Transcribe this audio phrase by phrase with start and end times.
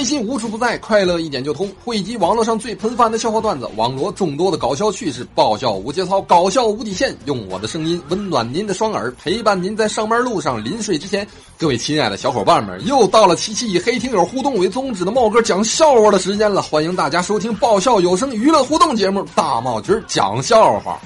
[0.00, 1.70] 开心无处不在，快乐一点就通。
[1.84, 7.14] 汇集网络上最喷饭的笑话段子，网罗众多的搞笑趣事，爆笑无节操，搞笑无底线。
[7.26, 11.28] 用我的声音温暖您的双耳，陪伴您在上班路上、临睡之前。
[11.58, 16.62] 各位亲爱的小伙伴们，又到了七七以黑听友互动为宗旨的茂哥讲笑话的时间了。
[16.62, 20.98] 欢迎大家收听爆笑有声娱乐互动节目《大茂军讲笑话》。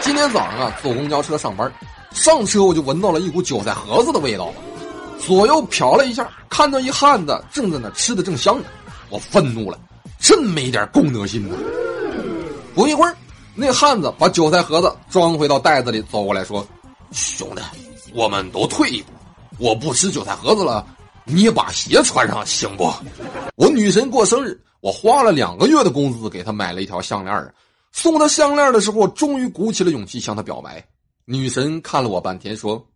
[0.00, 1.72] 今天早上啊，坐公交车上班，
[2.12, 4.52] 上车我就闻到了一股韭菜盒子的味道。
[5.18, 8.64] 左右瞟了一下，看到一汉子正在那吃的正香呢，
[9.10, 9.78] 我愤怒了，
[10.18, 11.56] 真没点公德心呢。
[12.74, 13.16] 不一会儿，
[13.54, 16.66] 那汉子把韭菜盒子装回到袋子里，走过来说
[17.10, 17.62] ：“兄弟，
[18.12, 19.12] 我们都退一步，
[19.58, 20.86] 我不吃韭菜盒子了，
[21.24, 22.92] 你把鞋穿上行不？”
[23.56, 27.48] 我女神过生日，我花了两个月的工资给她买了一条项链啊。
[27.92, 30.86] 送她项链的时候，我终于鼓起了勇气向她表白。
[31.24, 32.86] 女神看了我半天，说：“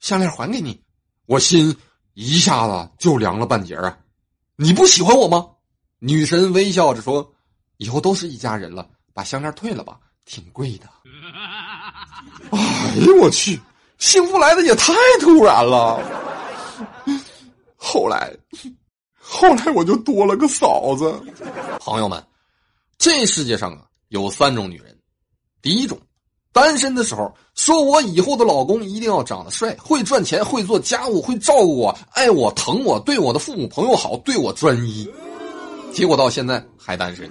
[0.00, 0.80] 项链还给你。”
[1.30, 1.72] 我心
[2.14, 3.96] 一下子就凉了半截啊！
[4.56, 5.48] 你不喜欢我吗？
[6.00, 7.32] 女神微笑着说
[7.78, 10.88] ：“以后都是一家人了，把项链退了吧，挺贵的。”
[12.50, 13.60] 哎呦我去，
[13.98, 16.02] 幸福来的也太突然了。
[17.76, 18.36] 后来，
[19.16, 21.14] 后来我就多了个嫂子。
[21.78, 22.20] 朋友们，
[22.98, 24.98] 这世界上啊有三种女人，
[25.62, 25.96] 第一种。
[26.52, 35.08] 单身的时候，说我以后的老公一定要长得帅，会赚钱，会做家务，会照顾我，爱我，疼我，对我的父母朋友好，对我专一。
[35.92, 37.30] 结果到现在还单身。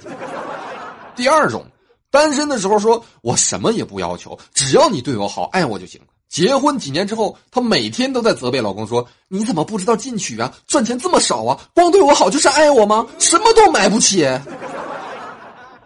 [1.16, 1.66] 第二种，
[2.10, 6.00] 单身的时候说我什么也不要求，只要你对我好，爱我就行。
[6.30, 10.54] 结婚几年之后，她每天都在责备老公说：“你怎么不知道进取啊？
[10.68, 11.60] 赚钱这么少啊？
[11.74, 13.06] 光对我好就是爱我吗？
[13.18, 14.26] 什么都买不起。”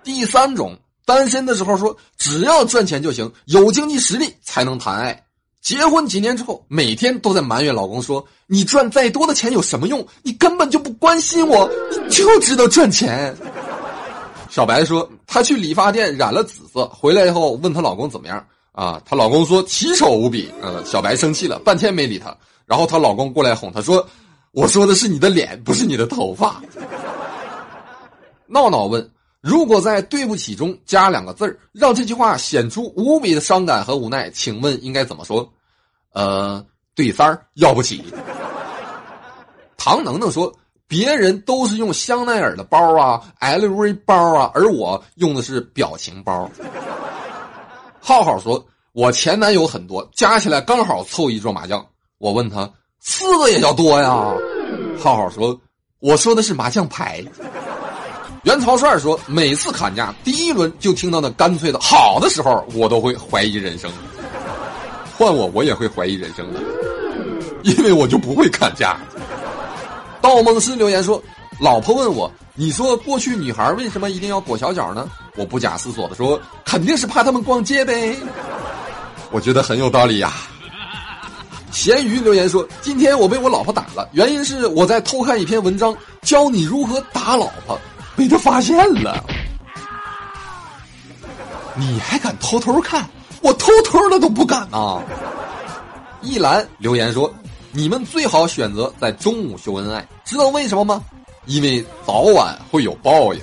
[0.04, 0.78] 第三种。
[1.06, 5.24] 单身的时候说，只要赚钱就行，有经济实力才能谈爱。
[5.62, 10.06] 结婚几年之后，每天都在埋怨老公说：“你赚再多的钱有什么用？
[10.22, 13.34] 你根本就不关心我，你就知道赚钱。”
[14.52, 19.02] 小白说，她去理发店染了紫色，回来以后问她老公怎么样啊？
[19.06, 20.52] 她老公说奇丑无比。
[20.62, 22.36] 呃，小白生气了，半天没理她。
[22.66, 24.06] 然后她老公过来哄她说
[24.52, 26.62] ：“我说的是你的脸，不是你的头发。”
[28.48, 29.10] 闹闹问。
[29.44, 35.52] 如果在“对不起”中加两个字，让这句话显出无比的伤感和无奈，请问应该怎么说？
[36.14, 36.66] 呃，
[36.96, 38.06] 对三儿要不起。
[39.76, 40.50] 唐能能说
[40.88, 46.50] ：“别人都是用香奈儿的包啊，LV 包啊，而我用的是表情包。”
[48.00, 51.86] 浩浩说：“我前男友很多，加起来刚好凑一桌麻将。”
[52.18, 52.72] 我问他
[53.02, 54.34] ：“四个也叫多呀？”
[54.98, 55.60] 浩浩说
[56.00, 57.22] ：“我说的是麻将牌。”
[58.44, 63.90] 袁曹帅说：“每次砍价，第一轮就听到那干脆的好的时候，我都会怀疑人生。
[65.18, 66.60] 换我，我也会怀疑人生的，
[67.64, 68.98] 因为我就不会砍价。”
[70.20, 71.24] 盗梦师留言说
[71.58, 75.10] ：“老婆问我，你说过去女孩为什么一定要裹小脚呢？
[75.38, 78.14] 我不假思索的说，肯定是怕他们逛街呗。
[79.32, 80.34] 我觉得很有道理呀。”
[81.72, 87.80] 咸鱼留言说：“今天我被我老婆打了，原因是我在偷看一篇文章，教你如何打老婆。”
[88.16, 89.24] 被他发现了，
[91.76, 93.08] 你还敢偷偷看？
[93.42, 95.02] 我偷偷的都不敢呐！
[96.22, 97.30] 一兰留言说
[97.74, 101.04] ：“你们最好选择在中午秀恩爱，知道为什么吗？
[101.46, 103.42] 因为早晚会有报应。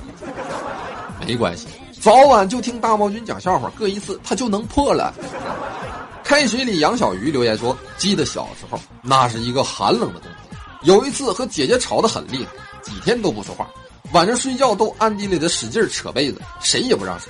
[1.27, 1.67] 没关系，
[2.01, 5.13] 早晚就听大毛君讲笑话，各一次他就能破了。”
[6.25, 13.69] 开水里养小鱼留言说：“记得小时候，那是一个寒冷的冬天，有一次和姐姐吵得很厉害，几天都不说话。”
[14.13, 17.27] 晚上睡觉都暗地里的使劲扯被子，谁也不让谁。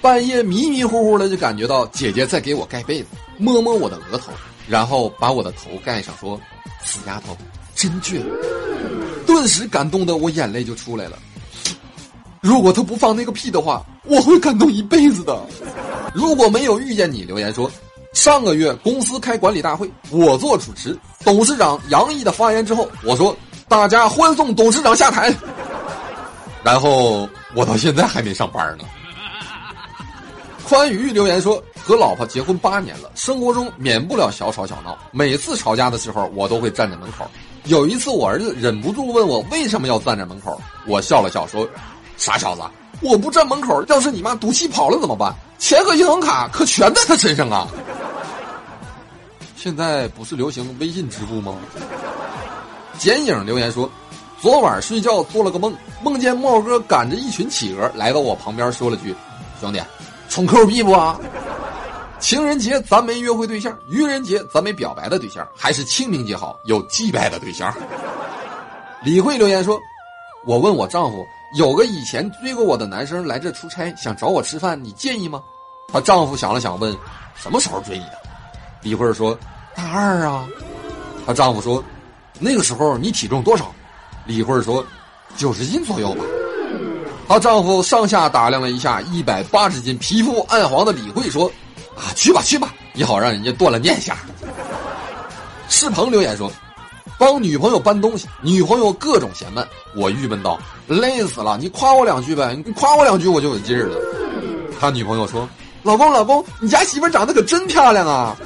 [0.00, 3.08] 半夜迷迷糊糊的就感觉到姐姐在给我盖被子，
[3.38, 4.32] 摸摸我的额头，
[4.68, 6.38] 然后把我的头盖上，说
[6.84, 7.36] ：“死丫头，
[7.74, 8.20] 真倔。”
[9.26, 11.18] 顿时感动的我眼泪就出来了。
[12.40, 15.40] 如果他不放那个屁的话，我会感动一辈子的。
[16.12, 17.70] 如果没有遇见你，留言说：
[18.12, 23.34] 上个月公司开管理大会，我做主持，董事长杨毅的发言之后，我说
[23.68, 25.32] ：“大家欢送董事长下台。”
[26.62, 28.84] 然后我到现在还没上班呢。
[30.64, 34.96] 宽宇留言说：“和老婆结婚八年了，生活中免不了小吵小闹。
[35.10, 37.28] 每次吵架的时候，我都会站在门口。
[37.64, 41.68] 有一次，我儿子忍不住问我为什么要站在门口，我笑了笑说
[42.16, 42.62] ：‘傻小子，
[43.02, 45.34] 我不站门口，要是你妈赌气跑了怎么办？
[45.58, 47.68] 钱和银行卡可全在他身上啊！’
[49.56, 51.54] 现在不是流行微信支付吗？”
[52.98, 53.90] 剪影留言说。
[54.42, 55.72] 昨晚睡觉做了个梦，
[56.02, 59.14] 梦见茂哥赶着一群企鹅来到我旁边，说了句
[59.60, 59.80] ：“兄弟，
[60.28, 61.16] 充 Q 币不啊？”
[62.18, 67.72] 情人节咱没约会对象，愚人节咱没表白的对象，还是清明节好，有祭拜的对象。
[69.04, 69.80] 李慧留言说
[70.44, 71.24] ：“我问我丈夫，
[71.56, 75.40] 有个以前追过我的男生来这出差，想找我吃饭，你介意吗？”
[75.92, 76.92] 她丈夫想了想问
[77.36, 78.18] ：“什么时候追你的？”
[78.82, 79.38] 李慧说
[79.72, 80.48] ：“大二啊。”
[81.24, 81.80] 她丈夫说
[82.40, 83.72] ：“那个时候你体重多少？”
[84.26, 84.84] 李慧说
[85.36, 86.24] ：“九十斤左右吧。”
[87.28, 91.50] 她丈夫上下打量了一下一百八十斤、皮肤暗黄的李慧，说
[91.96, 94.16] ：“啊，去吧去吧，也好让人家断了念想。”
[95.68, 96.50] 世鹏留言说
[97.16, 99.66] ：“帮女朋友搬东西，女朋友各种嫌慢，
[99.96, 103.96] 我郁闷道：累死了，你夸我两句呗，你夸我两句我就有劲儿了。”
[104.78, 105.48] 他女朋友说
[105.82, 108.36] ：“老公老公，你家媳妇长得可真漂亮啊！”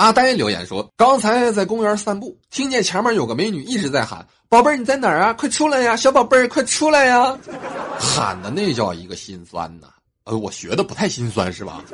[0.00, 5.34] 阿呆留言说：“刚才在公园散步，听见前面有个美女一直在喊。”宝贝儿，你在哪儿啊？
[5.34, 7.36] 快出来呀，小宝贝儿，快出来呀！
[7.98, 9.88] 喊的那叫一个心酸呐。
[10.24, 11.84] 呃，我学的不太心酸是吧？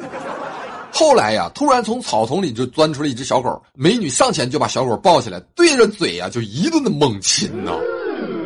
[0.92, 7.72] 后来呀，突然从草丛里就钻出了一只小狗，美女上前就把小狗抱起来，对着嘴呀就一顿的猛亲呐。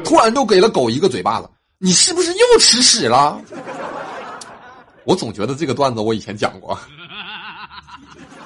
[0.03, 3.39] 突然就给了狗一个嘴巴子，你是不是又吃屎了？
[5.05, 6.79] 我总觉得这个段子我以前讲过。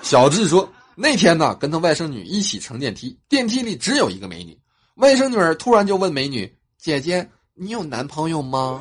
[0.03, 4.59] 小智说，那天呢，跟他外甥女一起乘电梯，电梯里只有一个美女。
[4.97, 8.81] 外甥女儿突然就问美女：“姐姐，你有男朋友吗？”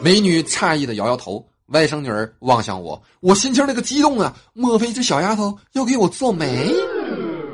[0.00, 1.44] 美女诧异的摇摇头。
[1.68, 4.34] 外甥女儿望向我，我心情那个激动啊！
[4.54, 6.72] 莫非这小丫头要给我做媒？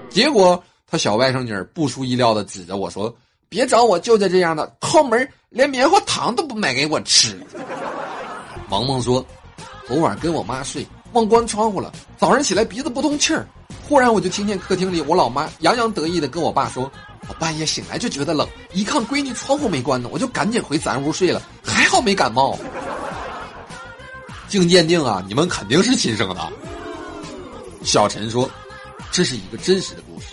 [0.09, 3.13] 结果她小外甥女儿不出意料的指着我说
[3.51, 7.41] ：“别找我舅舅这样的抠门，连棉花糖都不买给我吃。”
[8.71, 9.25] 萌萌说
[9.89, 13.45] ：“昨晚跟我妈睡，忘关窗户了，早上起来鼻子不通气儿，
[13.87, 16.91] 忽然我就听见客厅里我老妈洋洋得意的跟我爸说。”
[17.27, 22.59] 我半夜醒来就觉得冷，一看闺女窗户没关呢，我就赶紧回咱屋睡了，还好没感冒。
[24.47, 26.53] 经鉴定啊，你们肯定是亲生的。
[27.83, 28.47] 小陈说，
[29.11, 30.27] 这是一个真实的故事。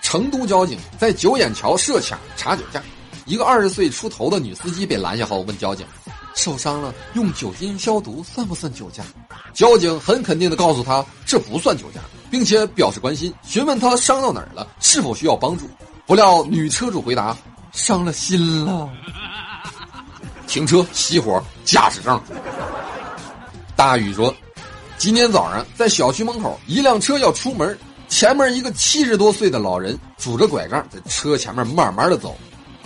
[0.00, 2.82] 成都交警在九眼桥设卡查酒驾，
[3.26, 5.86] 一个二十岁出头的女司机被拦下后问交警
[6.34, 9.04] ：“受伤了，用酒精消毒算不算酒驾？”
[9.58, 12.00] 交警很肯定的告诉他：“这不算酒驾，
[12.30, 15.68] 并且表示关心，询问他伤到哪儿了，是否需要帮助。”
[16.06, 17.36] 不料女车主回答
[17.74, 18.88] ：“伤了心了。”
[20.46, 22.22] 停车熄火，驾驶证。
[23.74, 24.32] 大宇说
[24.96, 27.76] ：“今天早上在小区门口，一辆车要出门，
[28.08, 32.36] 前面一个七十多岁的老人拄着拐杖在车前面慢慢的走，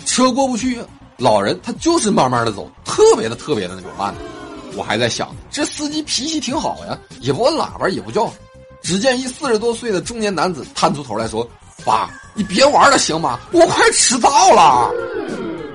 [0.07, 0.83] 车过不去，
[1.17, 4.11] 老人他就是慢慢的走，特别的特别的那种慢。
[4.75, 8.31] 我还在想，这司机脾气挺好呀，也不按喇叭，也不叫。
[8.81, 11.47] 只见一四十多岁的中年男子探出头来说。”
[11.83, 13.39] 爸，你别玩了行吗？
[13.51, 14.89] 我快迟到了。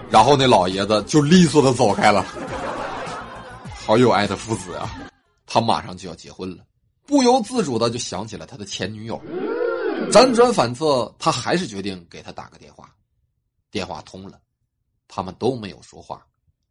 [0.08, 2.24] 然后那老爷子就利索的走开了。
[3.74, 4.94] 好有爱的父子啊！
[5.44, 6.64] 他马上就要结婚了，
[7.04, 9.20] 不由自主的就想起了他的前女友。
[10.10, 12.88] 辗转反侧，他还是决定给他打个电话。
[13.70, 14.38] 电话通了，
[15.08, 16.22] 他们都没有说话。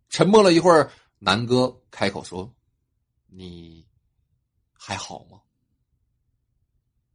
[0.10, 2.50] 沉默了一会儿，南哥开口说
[3.28, 3.86] ：“你
[4.74, 5.40] 还好吗？”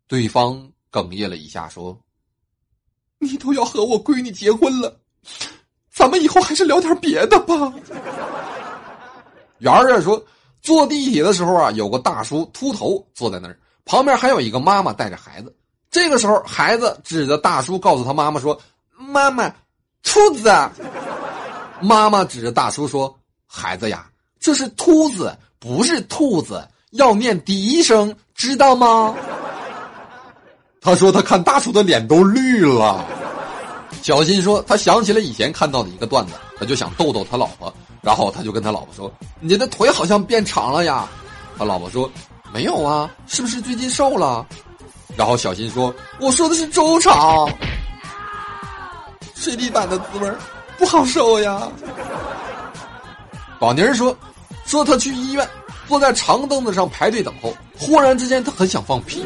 [0.08, 1.98] 对方哽咽了一下说。
[3.18, 5.00] 你都要和我闺女结婚了，
[5.88, 7.72] 咱们以后还是聊点别的吧。
[9.58, 10.20] 圆圆说，
[10.60, 15.56] 坐地铁的时候啊，有个大叔秃头坐在那儿，旁边还有一个妈妈带着孩子。
[15.88, 18.60] 这个时候，孩子指着大叔，告诉他妈妈说
[18.90, 19.48] ：“妈妈，
[20.02, 20.50] 兔子。”
[21.80, 23.16] 妈妈指着大叔说
[23.54, 24.06] ：“孩子呀，
[24.40, 29.14] 这是秃子，不是兔子，要念第一声，知道吗？”
[30.80, 33.04] 他说：“他看大叔的脸都绿了。”
[34.02, 41.06] 小新说：“他想起了以前看到的一个段子，他就想逗逗他老婆，然后他就跟他老婆说：‘你的腿好像变长了呀。’
[41.58, 42.10] 他老婆说
[42.54, 44.46] ：‘没有啊，是不是最近瘦了？’
[45.14, 47.48] 然后小新说：‘我说的是周长，
[49.34, 50.32] 睡地板的滋味
[50.78, 51.70] 不好受呀。’
[53.62, 54.12] 宝妮说
[54.66, 55.48] ：‘说他去医院，
[55.86, 59.24] 坐在长凳子上排队等候，忽然之间他很想放屁。’”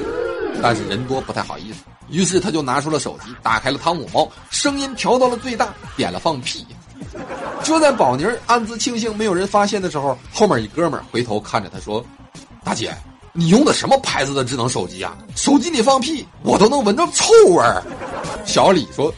[0.63, 1.79] 但是人多不太好意思，
[2.11, 6.67] 于是他就拿出了手机，打开了汤姆猫，声音调到了最大，点了放屁。
[7.63, 12.05] 就在宝妮儿暗自庆幸没有人发现的时候，后面一哥们回头看着他说
[12.63, 12.95] ：“大姐，
[13.33, 15.17] 你用的什么牌子的智能手机啊？
[15.35, 17.83] 手机里放屁，我都能闻到臭味儿。”
[18.45, 19.11] 小李说：“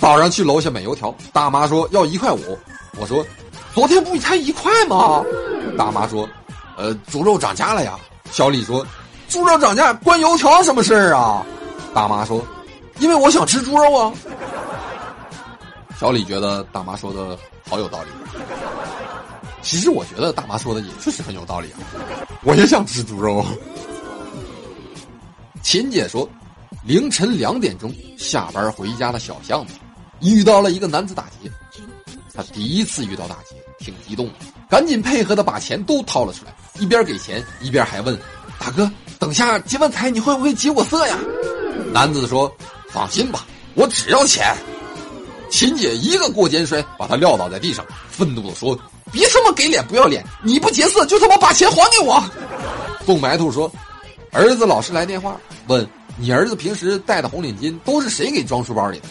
[0.00, 2.58] 早上去楼下买油条，大妈说要一块五，
[2.98, 3.22] 我说
[3.74, 5.24] 昨天不才一块吗？
[5.78, 6.28] 大妈说：
[6.76, 7.98] 呃，猪肉涨价了呀。
[8.30, 8.86] 小李说。”
[9.28, 11.42] 猪肉涨价关油条什么事儿啊？
[11.94, 12.44] 大妈说
[13.00, 14.12] ：“因为我想吃猪肉啊。”
[15.98, 18.08] 小李觉得大妈说的好有道理。
[19.62, 21.78] 其实我觉得大妈说的也确实很有道理啊，
[22.42, 23.42] 我也想吃猪肉。
[25.62, 26.28] 秦姐说
[26.84, 29.74] ：“凌晨两点钟下班回家的小巷子，
[30.20, 31.50] 遇到了一个男子打劫。
[32.34, 33.51] 他第一次遇到打劫，
[33.82, 34.30] 挺激动，
[34.70, 38.16] 赶紧配合的把钱都掏了出来，一边给钱一边还问
[38.58, 41.18] ：“大哥，等下结完彩你会不会劫我色呀？”
[41.92, 42.50] 男子说
[42.88, 44.54] ：“放心吧，我只要钱。”
[45.50, 48.78] 秦姐一个过肩摔，把他撂倒在地上，愤怒的说
[49.12, 50.24] ：“别他妈给脸不要脸！
[50.42, 52.22] 你不劫色，就他妈把钱还给我！”
[53.04, 53.70] 宋白兔说
[54.32, 55.36] ：“儿子老是来电话，
[55.66, 55.86] 问
[56.16, 59.04] 你儿子平时戴的红领巾都是谁给装书包里的？”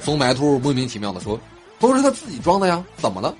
[0.00, 1.38] 宋白兔莫名其妙的说。
[1.80, 3.34] 都是他自己装的呀，怎么了？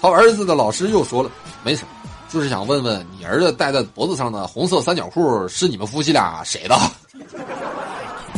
[0.00, 1.30] 他儿子的老师又说了，
[1.62, 1.88] 没什么，
[2.28, 6.78] 就是想问问你儿子戴在脖子上的红色三角裤是你们夫妻俩谁的？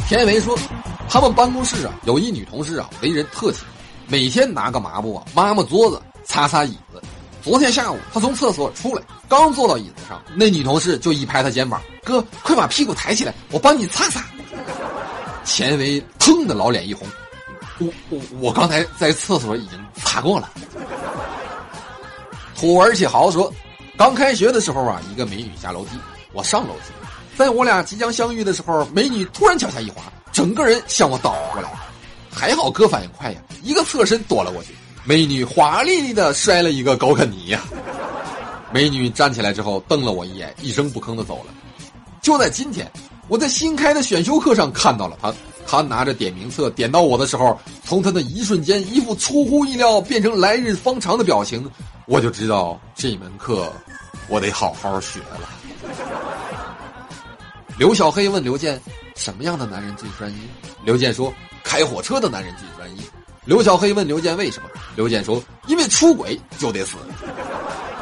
[0.07, 0.57] 田维说，
[1.09, 3.63] 他们办公室啊有一女同事啊，为人特勤，
[4.07, 7.03] 每天拿个抹布啊抹抹桌子，擦擦椅子。
[7.43, 14.25] 昨天下午他从厕所出来，刚坐到椅子上，那女同事就一拍他肩膀：“哥，快把屁股抬起来，我帮你擦擦。”
[15.45, 17.07] 钱维腾的老脸一红。
[17.79, 20.51] 我我我刚才在厕所已经擦过了。
[22.59, 23.53] 土而且豪说，
[23.97, 25.91] 刚开学的时候啊，一个美女下楼梯，
[26.33, 26.93] 我上楼梯，
[27.37, 31.71] 在我俩即将相遇的时候，美女突然脚下一滑，整个人向我倒过来，
[32.33, 34.75] 还好哥反应快呀，一个侧身躲了过去，
[35.05, 37.63] 美女华丽丽的摔了一个高肯尼呀。
[38.73, 41.55] 美女站起来之后瞪了我一眼，一声不吭的走了。
[42.21, 42.91] 就在今天，
[43.29, 45.33] 我在新开的选修课上看到了她。
[45.71, 51.71] 他拿着点名册点到我的时候，从他的一瞬间一副出乎意料变成来日方长的表情，
[52.09, 53.71] 我就知道这门课
[54.29, 55.47] 我得好好学了。
[57.79, 58.81] 刘小黑问刘健
[59.15, 60.39] ：“什么样的男人最专一？”
[60.83, 61.31] 刘健说
[61.63, 63.03] ：“开火车的男人最专一。”
[63.45, 66.97] 刘小黑问刘健：“为什么？”刘健说：“因为出轨就得死。”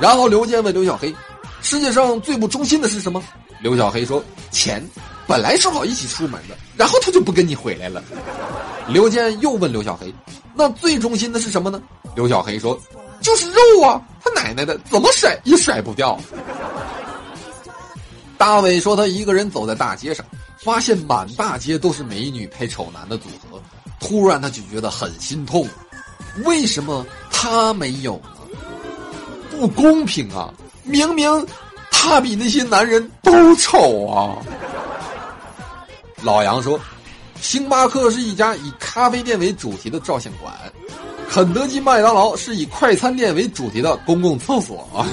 [0.01, 1.13] 然后刘健问刘小黑
[1.61, 3.21] ：“世界上最不忠心的是什么？”
[3.61, 4.23] 刘小黑说
[4.53, 4.89] ：“钱。”
[5.27, 8.01] 本来说好一起出门的，然后他就不跟你回来了。
[8.87, 10.15] 刘健又问刘小黑
[10.55, 11.83] ：“那最忠心的是什么呢？”
[12.15, 12.81] 刘小黑说
[13.27, 16.17] ：“就是肉啊，他奶奶的，怎么甩也甩不掉。”
[18.39, 20.25] 大伟说：“他一个人走在大街上，
[20.59, 23.61] 发现满大街都是美女配丑男的组合，
[23.99, 25.67] 突然他就觉得很心痛。
[26.45, 28.31] 为什么他没有呢？
[29.51, 30.55] 不公平啊！
[30.85, 31.47] 明明
[31.91, 34.39] 他比那些男人都丑啊！”
[36.23, 36.79] 老杨说
[37.43, 40.55] ：“星巴克是一家以咖啡店为主题的照相馆，
[41.29, 45.05] 肯德基、麦当劳是以快餐店为主题的公共厕所啊，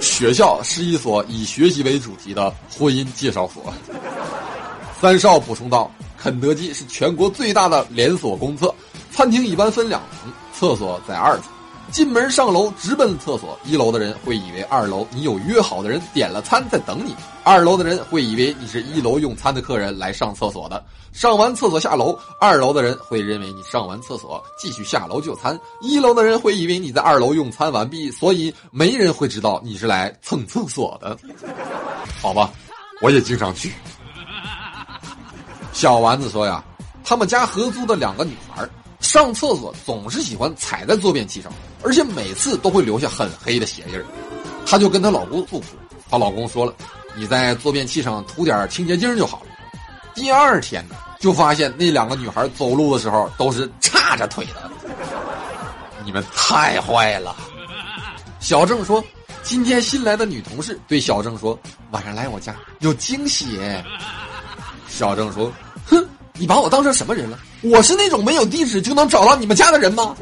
[0.00, 3.72] 学校是一所以学习为主题的婚姻介绍所。”
[5.00, 8.74] 三少补充道：“肯德基是全国最大的连锁公厕，
[9.12, 11.44] 餐厅一般分两层，厕所在二层。”
[11.90, 20.84] 进门上楼直奔厕所，一楼的人会以为二楼你有约好的人点了餐在等你；二楼的人会以为你是一楼用餐的客人来上厕所的。
[21.12, 31.16] 上完厕所下楼，二楼的人会认为你上完厕所继续下楼就餐；一楼的人会以为你在二楼用餐完毕，所以没人会知道你是来蹭厕所的。
[32.22, 32.50] 好吧，
[33.02, 33.72] 我也经常去。
[35.72, 36.62] 小丸子说呀，
[37.02, 38.68] 他们家合租的两个女孩。
[39.00, 41.50] 上厕所总是喜欢踩在坐便器上，
[41.82, 44.04] 而且每次都会留下很黑的鞋印儿。
[44.66, 45.64] 她就跟她老公诉苦，
[46.10, 46.74] 她老公说了
[47.16, 49.46] ：“你在坐便器上涂点清洁精就好了。”
[50.14, 54.70] 第二天呢，就发现那两个女孩走路的时候都是叉着腿的。
[56.04, 57.36] 你们太坏了！
[58.40, 59.02] 小郑说
[59.42, 61.58] ：“今天新来的女同事对小郑说，
[61.92, 63.58] 晚上来我家有惊喜。”
[64.88, 65.52] 小郑说
[65.86, 67.38] ：“哼。”你把我当成什么人了？
[67.60, 70.16] 我是那种没有地址就能找到你们家的人吗？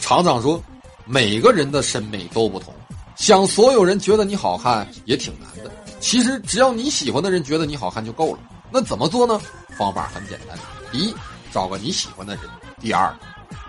[0.00, 0.62] 厂长说，
[1.08, 2.74] 每个人的审美都不同，
[3.14, 5.70] 想所有人觉得你好看也挺难的。
[6.00, 8.40] 其实只要你喜欢的人觉得你好看就够了。
[8.72, 9.40] 那怎么做呢？
[9.78, 10.58] 方法很简单：
[10.90, 11.14] 第一，
[11.52, 12.44] 找个你喜欢的人；
[12.80, 13.14] 第二，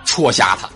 [0.04, 0.68] 戳瞎他。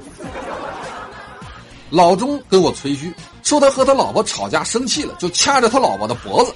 [1.90, 6.54] 老钟跟我吹嘘说他和他老婆吵架生气了，就掐着他老婆的脖子。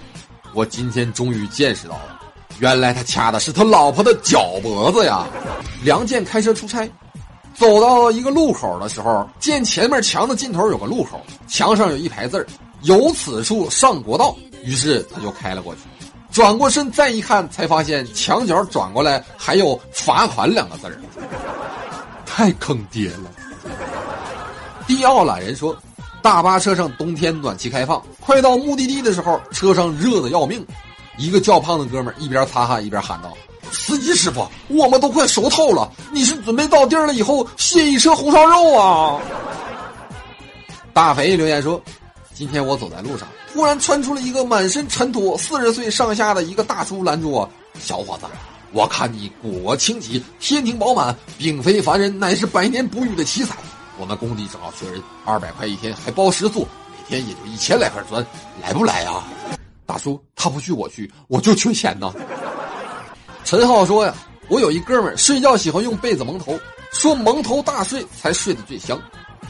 [0.54, 2.22] 我今天终于见识到了。
[2.60, 5.26] 原来他掐的是他老婆的脚脖子呀！
[5.84, 6.90] 梁健开车出差，
[7.56, 12.46] 走到一个路口的时候，见前面墙的尽头有个路口，墙上有一排字儿
[12.84, 15.82] ：“由此处上国道。”于是他就开了过去。
[16.32, 21.00] 转过身再一看，才发现墙角转过来还有“罚款”两个字儿，
[22.26, 23.32] 太坑爹了。
[24.86, 25.76] 迪奥懒人说
[26.22, 30.66] ：“大巴车上冬天暖气开放，快到目的地的时候，车上热的要命。”
[31.18, 33.32] 一个较胖的哥们儿一边擦汗一边喊道
[33.72, 39.20] ：“司机师傅，我们都快熟透了，你是准备到地儿了以后卸一车红烧肉啊？”
[40.94, 41.82] 大肥留言说
[42.34, 48.26] ：“今天我走在路上，突然窜出了一个满身尘土、四十岁上下的一个大叔拦住我，小伙子，
[48.72, 53.56] 我看你骨清奇，天庭饱满，并非凡人，乃是百年不遇的奇才。
[53.98, 58.26] 我们工地正好缺人，二百块一天，还包食宿，每天也就一千来块砖，
[58.62, 59.26] 来不来啊？
[59.86, 62.14] 大叔，他不去我去，我就缺钱呢。
[63.46, 64.12] 陈浩说呀，
[64.48, 66.60] 我有一哥们儿睡觉喜欢用被子蒙头，
[66.92, 69.00] 说蒙头大睡才睡得最香。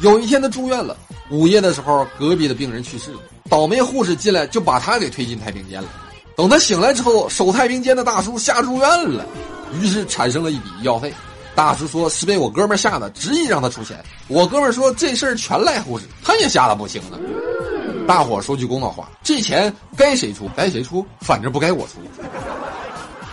[0.02, 0.98] 有一天他住院了，
[1.32, 5.88] 午夜的时候，隔壁的病人去世了，倒霉护士进来就把他给推进太平间了。
[6.36, 9.26] 等他醒来之后，守太平间的大叔吓住院了，
[9.80, 11.14] 于是产生了一笔医药费。
[11.56, 14.04] 大叔说是被我哥们吓的，执意让他出钱。
[14.28, 17.18] 我哥们说这事儿全赖护士，他也吓得不轻了。
[18.06, 21.94] 大伙说句公道话，这钱该谁出该谁出，反正不该我出。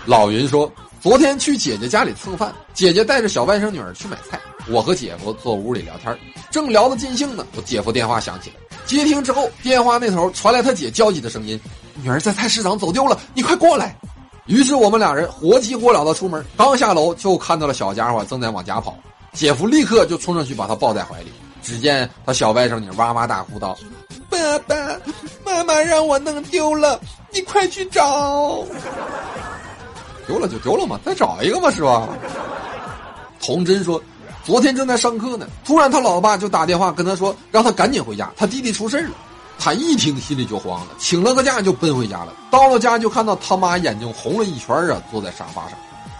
[0.04, 6.16] 老云说，昨天去姐姐家里蹭饭，姐姐带着小外甥女儿去买菜，我和姐夫坐屋里聊天，
[6.50, 11.58] 正聊得尽兴呢，我姐夫电话响起来，接听之后，电话那头传来他姐焦急的声音。
[12.02, 13.96] 女儿在菜市场走丢了，你快过来！
[14.46, 18.96] 于是我们俩人火急火燎的出门，刚下楼就看到了小家伙正在往家跑。
[19.32, 21.32] 姐夫立刻就冲上去把他抱在怀里。
[21.62, 23.78] 只见他小外甥女哇哇大哭道
[24.28, 24.74] ：“爸爸
[25.44, 28.64] 妈妈让我弄丢了，你快去找！
[30.32, 32.08] 丢了就丢了嘛，再找一个嘛，是吧？”
[33.38, 34.02] 童真说
[34.42, 39.10] ：“昨天正在上课呢，突然他老爸就打电话跟他说，让他赶紧回家，他弟弟出事了。”
[39.58, 42.32] 他一听心里就慌了，请了个假就奔回家了。
[42.50, 45.72] 到了家就看到他妈眼睛红了一圈啊，坐在沙发上。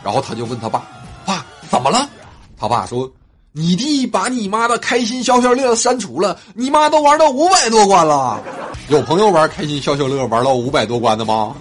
[0.04, 0.87] 然后他就问他爸
[1.25, 2.09] ：“爸，怎么了？”
[2.61, 3.11] 他爸说
[3.50, 8.40] ：“你弟把你妈的开心消消乐删除了，你妈都玩到五百多关了。
[8.88, 11.57] 有朋友玩开心消消乐玩到五百多关的吗？”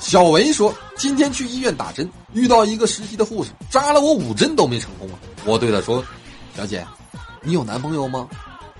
[0.00, 5.16] 小维说：“今天去医院打针，遇到一个实习的护士，扎了我五针都没成功啊。”
[5.46, 6.04] 我对她说
[6.54, 6.86] ：“小姐，
[7.40, 8.28] 你有男朋友吗？”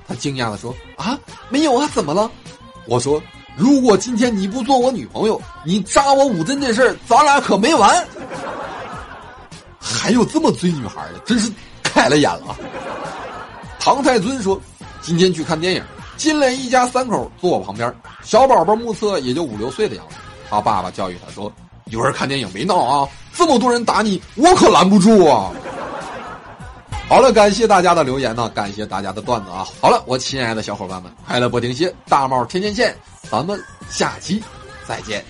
[0.07, 2.31] 她惊讶的说：“啊，没有啊，怎么了？”
[2.85, 3.23] 我说
[3.57, 8.07] ：“如果今天你不做我女朋友，你扎我五针这事儿，咱俩可没完。”
[9.81, 11.51] 还有这么追女孩的，真是
[11.83, 12.55] 开了眼了。
[13.79, 14.61] 唐太尊说
[15.01, 15.83] ：“今天去看电影，
[16.19, 17.91] 进来一家三口坐我旁边，
[18.23, 20.17] 小宝宝目测也就五六岁的样子。
[20.51, 21.51] 他爸爸教育他说
[21.91, 25.51] ：‘有人看电影没闹啊，这么多人打你，我可拦不住啊。’”
[27.11, 29.67] 好了，感谢大家的留言呢，感谢大家的段子啊！
[29.81, 32.97] 好了，我亲爱的小伙伴们，快乐不停歇，大帽天天见，
[33.29, 34.41] 咱们下期
[34.87, 35.25] 再见。